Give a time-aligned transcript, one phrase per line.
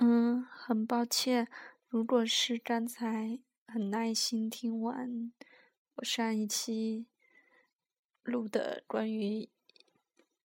[0.00, 1.48] 嗯，很抱歉，
[1.88, 5.32] 如果是刚才很耐心听完
[5.96, 7.06] 我上一期
[8.22, 9.48] 录的关于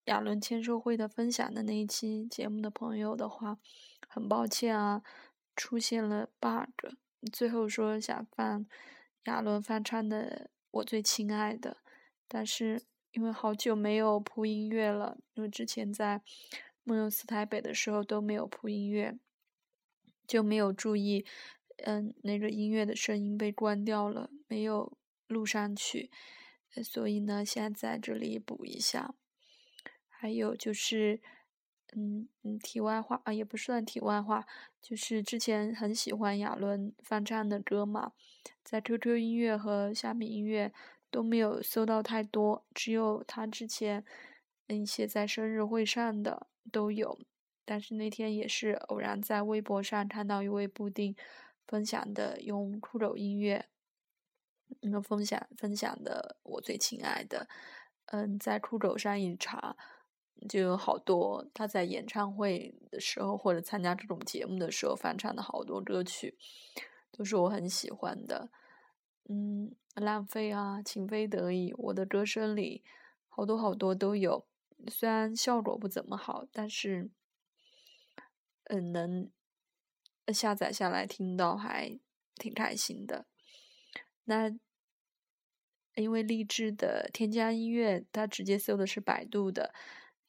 [0.06, 3.58] 亚伦签售会的分享的那一期节目的朋友的话，
[4.08, 5.04] 很抱歉啊，
[5.54, 6.92] 出现了 bug。
[7.32, 8.66] 最后说想放
[9.26, 11.78] 亚伦翻唱的《我最亲爱的》，
[12.26, 12.82] 但是
[13.12, 16.22] 因为好久没有铺音乐了，因为之前在
[16.82, 19.16] 梦游斯台北的时候都没有铺音乐。
[20.26, 21.24] 就没有注意，
[21.78, 26.10] 嗯，那个音乐的声音被关掉了，没有录上去，
[26.82, 29.14] 所以呢，现在在这里补一下。
[30.08, 31.20] 还有就是，
[31.94, 34.46] 嗯嗯，题外话啊，也不算题外话，
[34.80, 38.12] 就是之前很喜欢亚伦翻唱的歌嘛，
[38.62, 40.72] 在 QQ 音乐和虾米音乐
[41.10, 44.04] 都没有搜到太多，只有他之前
[44.68, 47.18] 嗯写在生日会上的都有。
[47.64, 51.16] 但是那天也是偶然在微博上看到一位布丁
[51.66, 53.66] 分享的用酷狗音乐，
[54.80, 57.48] 那分享分享的我最亲爱的，
[58.06, 59.76] 嗯，在酷狗上一查
[60.46, 66.36] 就有好多他在演唱会的时候或者参加这种节目的时候翻唱的好多歌曲，
[67.10, 68.50] 都是我很喜欢的，
[69.28, 72.84] 嗯，浪费啊，情非得已，我的歌声里
[73.28, 74.46] 好多好多都有，
[74.88, 77.10] 虽然效果不怎么好，但是。
[78.64, 79.30] 嗯，能
[80.32, 81.98] 下载下来听到还
[82.36, 83.26] 挺开心的。
[84.24, 84.50] 那
[85.94, 89.74] 因为励志的添加音乐，它直接搜的是百度的，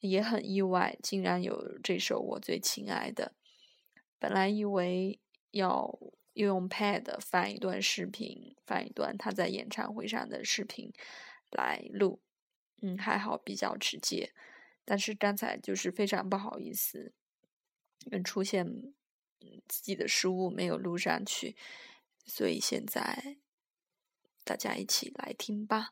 [0.00, 3.34] 也很意外，竟然有这首我最亲爱的。
[4.18, 5.18] 本来以为
[5.50, 5.98] 要
[6.34, 10.92] 用 Pad 翻一段视频，翻一段他在演唱会上的视频
[11.50, 12.20] 来录，
[12.82, 14.32] 嗯，还好比较直接。
[14.84, 17.12] 但是刚才就是非常不好意思。
[18.22, 18.66] 出现
[19.68, 21.56] 自己的失误没有录上去，
[22.24, 23.36] 所以现在
[24.44, 25.90] 大家一起来听吧。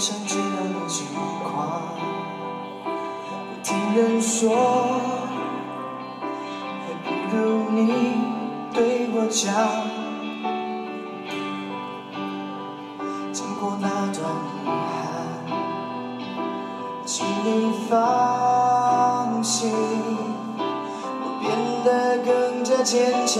[0.00, 1.08] 想知道的情
[1.42, 1.98] 况。
[3.64, 4.87] 听人说，
[7.70, 8.14] 你
[8.72, 9.54] 对我讲。
[13.32, 14.18] 经过那段
[14.54, 15.46] 遗憾，
[17.04, 17.46] 请你
[17.88, 19.72] 放心，
[21.22, 21.46] 我变
[21.84, 21.88] 得
[22.24, 23.36] 更加坚强。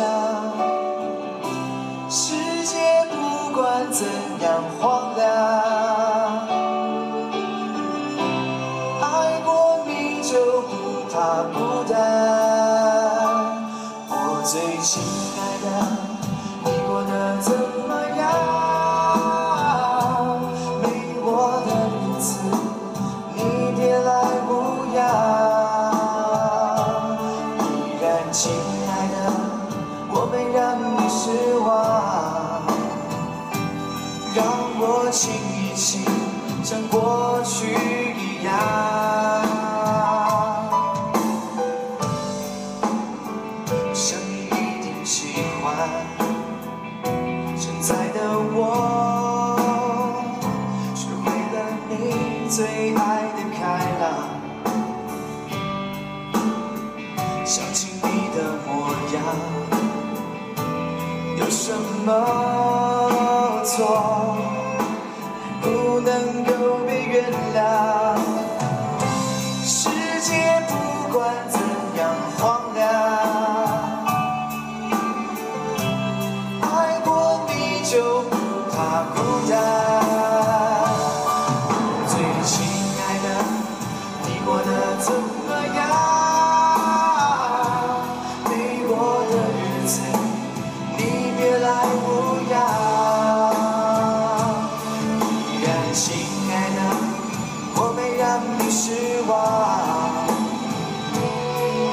[2.10, 2.34] 世
[2.64, 2.76] 界
[3.10, 3.16] 不
[3.54, 4.06] 管怎
[4.40, 5.26] 样荒凉。
[9.00, 10.72] 爱过你就不
[11.12, 11.56] 怕孤
[11.90, 11.96] 单，
[14.50, 15.02] 最亲
[15.36, 15.66] 爱的，
[16.64, 17.52] 你过得怎
[17.86, 18.24] 么样？
[20.80, 20.84] 没
[21.20, 21.28] 我
[21.66, 22.26] 的日子，
[23.34, 23.38] 你
[23.76, 24.10] 别来
[24.48, 24.50] 无
[24.94, 24.98] 恙。
[27.60, 27.62] 依
[28.00, 28.50] 然亲
[28.88, 29.14] 爱的，
[30.08, 31.20] 我没让你失
[31.58, 31.68] 望，
[34.34, 34.38] 让
[34.80, 35.20] 我亲
[35.52, 36.02] 一亲，
[36.64, 37.66] 像过去
[38.16, 39.17] 一样。
[47.60, 48.20] 现在的
[48.54, 49.58] 我，
[50.94, 51.56] 学会了
[51.90, 51.92] 你
[52.48, 53.00] 最爱
[53.34, 53.58] 的开
[53.98, 54.04] 朗。
[57.44, 58.68] 想起你的模
[59.12, 59.16] 样，
[61.36, 61.74] 有什
[62.06, 62.08] 么
[63.64, 64.36] 错？
[65.60, 67.16] 不能够被原
[67.56, 68.07] 谅。
[98.38, 99.34] 让你失望，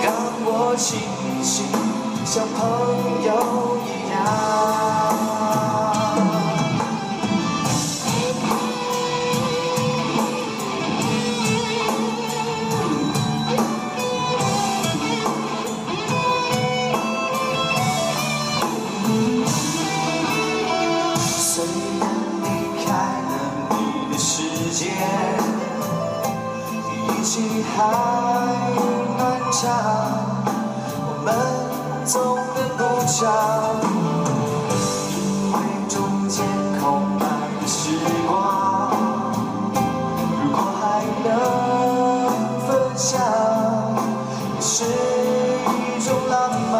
[0.03, 0.13] 让
[0.45, 0.99] 我清
[1.43, 1.65] 醒，
[2.23, 2.61] 像朋
[3.25, 4.15] 友一样。
[27.35, 27.41] 期
[27.75, 27.83] 还
[29.17, 29.19] 漫
[29.51, 29.61] 长，
[31.03, 31.27] 我们
[32.05, 32.15] 总
[32.55, 33.19] 能补偿。
[35.51, 35.53] 怀
[35.89, 35.93] 中
[36.29, 36.45] 间
[36.79, 36.79] 空
[37.19, 37.25] 白
[37.59, 38.31] 的时光，
[40.31, 41.27] 如果还能
[42.65, 43.19] 分享，
[44.55, 46.33] 也是一种浪
[46.71, 46.73] 漫。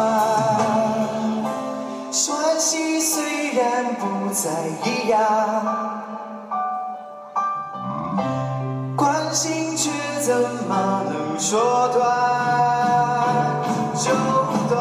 [2.10, 4.48] 虽然不再
[4.90, 6.15] 一样。
[10.26, 10.34] 怎
[10.68, 11.94] 么能说断
[13.94, 14.10] 就
[14.68, 14.74] 断？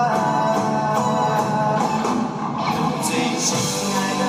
[3.04, 3.56] 最亲
[3.94, 4.24] 爱的，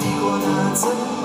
[0.00, 0.88] 你过得怎
[1.20, 1.24] 么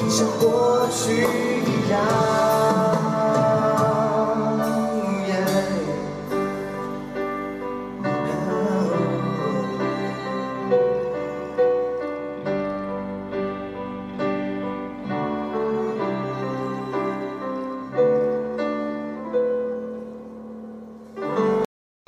[0.11, 2.60] 像过去一样。